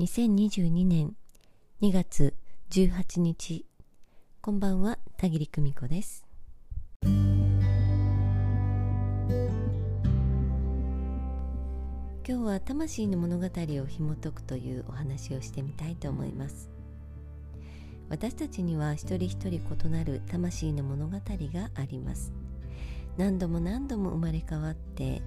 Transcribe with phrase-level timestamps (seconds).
[0.00, 1.14] 2022年
[1.80, 2.34] 2月
[2.70, 3.64] 18日
[4.40, 6.26] こんばんは田切久美子です。
[7.04, 7.12] 今
[12.24, 16.68] 日は魂の物語を紐解くというお話をしてみたいと思います。
[18.08, 22.32] 私たちには一人一人異なる魂の物語があります。
[23.16, 25.22] 何度も何度も生まれ変わって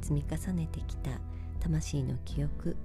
[0.00, 1.10] 積み重ねてきた
[1.58, 2.76] 魂の記憶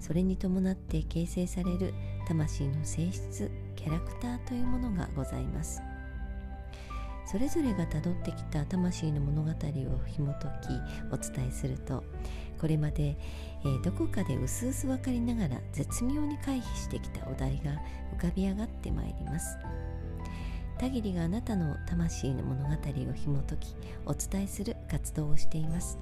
[0.00, 1.94] それに伴って形成される
[2.26, 5.82] 魂の性質キャラクターというものがございます。
[7.26, 9.54] それぞれがたどってきた魂の物語を
[10.06, 10.68] 紐解き
[11.12, 12.04] お伝えすると
[12.60, 13.18] これまで、
[13.64, 17.72] えー、どこかでうすうす分かりながら絶妙に回避してきたお題が
[18.16, 19.58] 浮かび上がってまいります。
[20.78, 25.98] 田切があなたの魂の物語を紐解きお伝えする活動をしています。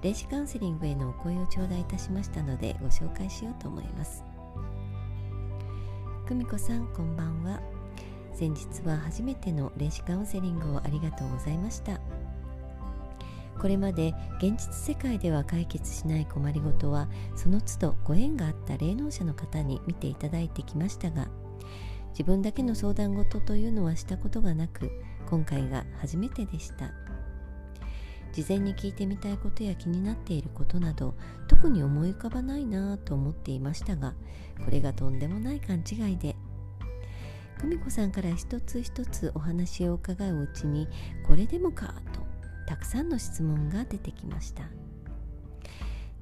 [0.00, 4.22] 霊視カウンセリングへのお声を頂戴いたしましたのでご紹介しようと思います。
[6.28, 7.60] 久美子さんこんばんは。
[8.32, 12.00] 先日は初めての霊視カウンセリングをありがとうございました。
[13.58, 21.26] これまで現実世界では解決しない困りごとはその都度ご縁があった霊能者の方に見ていただいてきましたが
[22.10, 24.92] 自分だけの相談事というのはしたことがなく
[25.28, 27.07] 今回が初めてでした。
[28.32, 31.14] 事前に聞いてみたいことや気になっていることなど
[31.48, 34.14] 特に思い浮かばないなぁと思っていましたが
[34.64, 36.36] これがとんでもない勘違いで。
[37.60, 40.86] 久美子さんから一つ一つお話を伺ううちに
[41.26, 42.20] これでもかと
[42.68, 44.62] たくさんの質問が出てきました。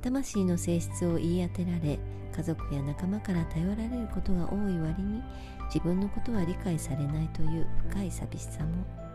[0.00, 1.98] 魂の性質を言い当てられ
[2.34, 5.22] 家族や仲間から頼られることが多い割に
[5.66, 9.05] 自分のことは理解されないという深い寂しさも。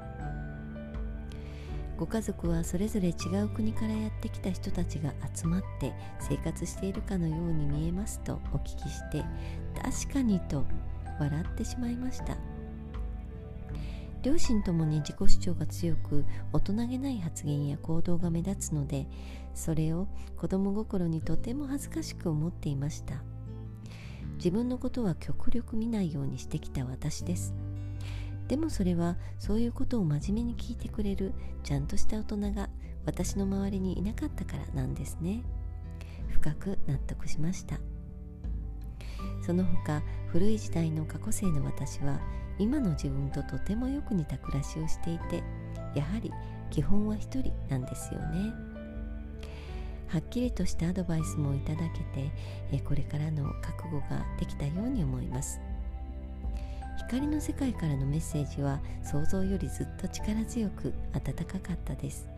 [2.02, 9.24] ご家族はそれぞれ違う国からやってきた人たちが集まって生活しているかのように見えますとお聞きして
[9.80, 10.66] 確かにと
[11.20, 12.36] 笑ってしまいました。
[14.24, 19.06] 両親ともに自己主張が強く大人げない発言や行動が目立つので
[19.54, 23.22] それを子供心にとても恥ずかしく思っていました。
[24.38, 27.54] 自分のことは極力見ないようにしてきた私です。
[28.52, 31.32] でもそれはそういうことを真面目に聞いてくれる
[31.64, 32.68] ちゃんとした大人が
[33.06, 35.42] 私の周りにいなかったからなんですね。
[36.28, 37.80] 深く納得しました。
[39.42, 42.20] その他古い時代の過去生の私は
[42.60, 45.42] 今の自分ととてもよく似た暮らしをしていて
[45.96, 46.30] やはり
[46.72, 48.54] 基本は一人なんですよね。
[50.10, 52.04] はっきりとしたアドバイスもいただけ
[52.76, 55.62] てこれからの覚悟ができたように思います。
[57.12, 62.30] 光の世界からのメッセージは想像よりずっと力強く温かかったです。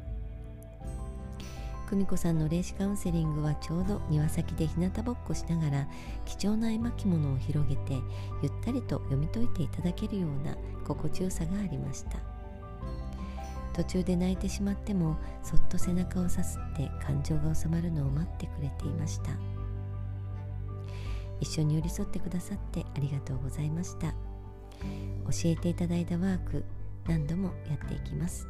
[1.88, 5.88] 久美子さんの霊視カウンセリングはちょうど庭先で日向ぼっこしながら
[6.26, 7.94] 貴重な絵巻物を広げて
[8.42, 10.58] ゆったりと読み解いていただけるような
[10.88, 12.18] 心地よさがありました。
[13.74, 19.30] 途中で泣いてしまってもそっと背中をさすって感情が収まるのを待ってくれていました。
[21.40, 24.33] 一緒に寄り添ってくださってありがとうございました。
[25.26, 26.64] 教えていただいたワーク
[27.08, 28.48] 何度もやっていきます、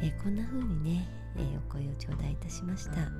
[0.00, 3.10] え、こんな風にね、え、お声を頂戴いたしました、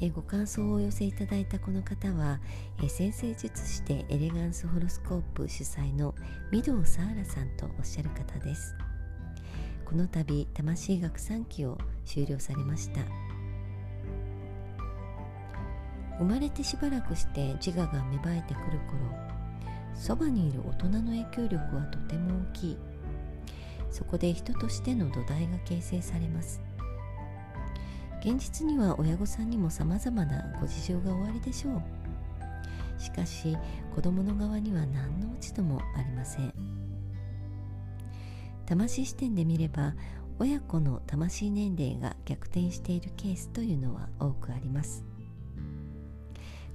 [0.00, 2.40] え、ご感想をお寄せいただいたこの方は、
[2.82, 6.14] え先生術師でエレガンスホロスコープ主催の
[6.52, 8.74] 御堂サーラさんとおっしゃる方です。
[9.86, 13.25] この度魂学3期を終了されました。
[16.18, 19.26] 生まれてしばらくして自我が芽生えてくる頃
[19.94, 22.78] そばにいる大人の影響力はとても大きい。
[23.90, 26.60] そこで人としての土台が形成されます。
[28.20, 31.82] 現実には親御さんにも様々なご事情がおありでしょう。
[33.00, 33.56] しかし
[33.94, 36.52] 子供の側には何の落ち度もありません。
[38.66, 39.94] 魂視点で見れば
[40.38, 45.15] 親子の魂年齢が逆転しているケースというのは多くあります。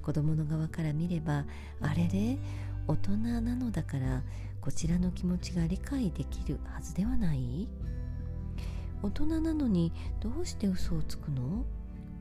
[0.02, 1.44] 子供の側から見れば
[1.80, 2.38] あれで
[2.86, 4.22] 大人なのだから
[4.60, 7.68] こちらの気持ちが理解できるはずではない？
[9.02, 11.64] 大人なのにどうして嘘をつくの？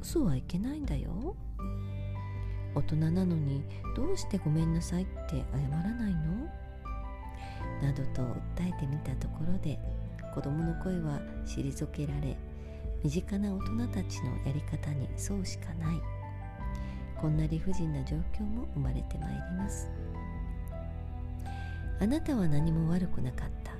[0.01, 1.35] 嘘はいけないんだよ。
[2.73, 3.63] 大人なのに
[3.95, 6.49] どうしてごめんなさいって謝らないの？
[7.81, 9.79] などと訴えてみたところで
[10.33, 12.37] 子供の声は退けられ
[13.03, 16.01] 身近な大人たちのやり方にそうしかない。
[17.21, 19.87] こんな理不尽な状況も生まれてまいります。
[21.99, 23.73] あなたは何も悪くなかった。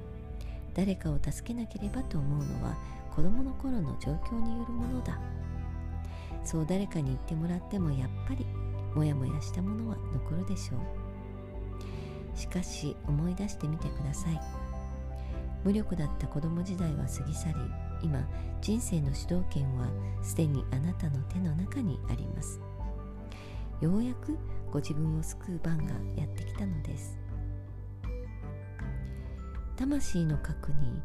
[0.76, 2.78] 誰かを助けなければと思うのは
[3.10, 5.20] 子供の頃の状況によるものだ。
[6.44, 8.46] そう誰かに言ってもらってもやっぱり
[8.94, 12.38] モヤモヤしたものは残るでしょう。
[12.38, 14.40] しかし思い出してみてください。
[15.64, 17.56] 無力だった子供時代は過ぎ去り
[18.04, 18.24] 今
[18.62, 19.88] 人生の主導権は
[20.24, 22.60] すでにあなたの手の中にあります。
[23.82, 24.38] ようやく
[24.72, 27.18] ご自分を救う番がやってきたのです。
[29.76, 31.02] 魂の核に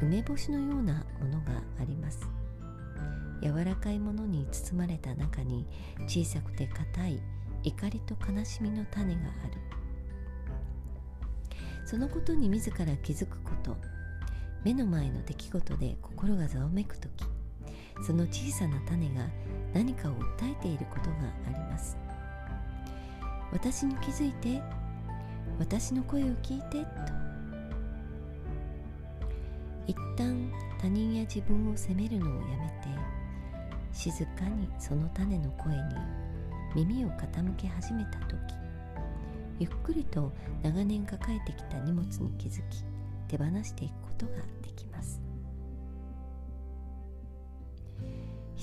[0.00, 2.20] 梅干しのようなものがあります。
[3.42, 5.66] 柔らかいものに包まれた中に
[6.06, 7.20] 小さくて硬い
[7.64, 9.52] 怒りと悲しみの種がある。
[11.84, 13.76] そのことに自ら気づくこと。
[14.64, 17.37] 目の前の出来事で心がざわめく時。
[18.02, 19.26] その小さな種が
[19.74, 21.16] 何かを訴えていることが
[21.46, 21.96] あります。
[23.52, 24.62] 私に気づいて
[25.58, 27.28] 私の声を聞いてと。
[29.88, 32.88] 一旦他人や自分を責めるのをやめて
[33.90, 35.78] 静かにその種の声に
[36.74, 38.36] 耳を傾け始めた時
[39.58, 40.30] ゆっくりと
[40.62, 42.84] 長年抱えてきた荷物に気づき
[43.28, 45.20] 手放していくことができます。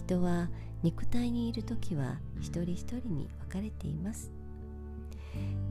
[0.05, 0.49] 人は
[0.83, 4.31] 肉体にいる時は一人一人に分かれています。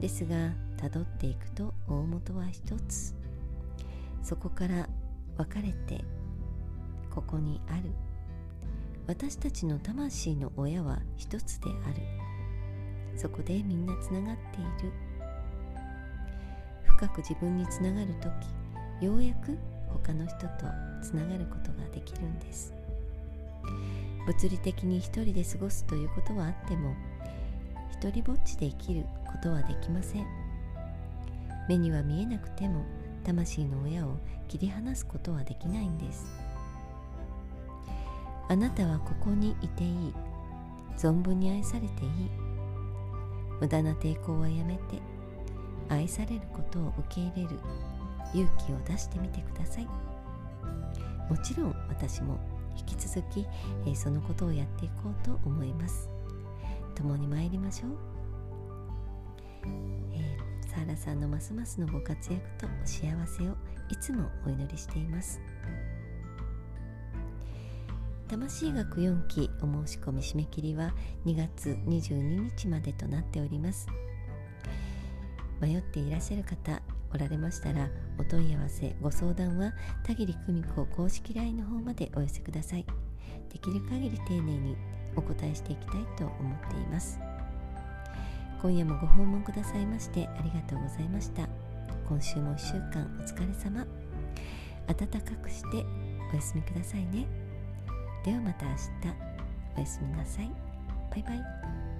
[0.01, 3.15] ですがたどっていくと大元は一つ。
[4.21, 4.89] そこから
[5.37, 6.03] 分かれて
[7.09, 7.83] ここにある。
[9.07, 11.95] 私たちの魂の親は一つである。
[13.15, 14.91] そこでみんなつながっている。
[16.83, 18.07] 深く自分につながる
[18.99, 19.57] 時ようやく
[19.87, 20.47] 他の人と
[21.01, 22.73] つながることができるんです。
[24.27, 26.95] 物理的に一人で過ごすということはあっても
[27.91, 30.25] 一りぼっちで生きることはできません。
[31.67, 32.83] 目には見えなくても
[33.23, 34.17] 魂の親を
[34.47, 36.25] 切り離すことはできないんです。
[38.47, 40.13] あなたはここにいていい。
[40.97, 41.91] 存分に愛されていい。
[43.59, 44.99] 無駄な抵抗はやめて
[45.89, 47.59] 愛されることを受け入れる
[48.33, 49.87] 勇気を出してみてください。
[51.29, 52.37] もちろん私も
[52.77, 53.45] 引き続き、
[53.85, 56.09] えー、そのことをやっていこうと思います。
[56.95, 57.91] 共に参りましょう、
[60.13, 63.55] えー、サーラさんのますますのご活躍と幸せを
[63.89, 65.39] いつもお祈りしています。
[68.27, 70.93] 魂学4期お申し込み締め切りは
[71.25, 73.87] 2月22日までとなっております。
[75.61, 76.81] 迷っていらっしゃる方
[77.15, 77.87] おられましたら
[78.19, 79.71] お問い合わせご相談は
[80.05, 82.85] 田切久美子公式 LINE の方までお寄せください。
[83.51, 84.75] できる限り丁寧に
[85.15, 87.17] お答えしていきたいと思っています。
[88.61, 91.47] 今夜もご訪問くださいましてありがとうございました。
[92.09, 93.85] 今週も1週間お疲れ様。
[94.87, 95.85] 暖かくして
[96.33, 97.25] お休みくださいね。
[98.25, 98.81] ではまた明日。
[99.77, 100.51] おやすみなさい。
[101.11, 101.94] バイバイ。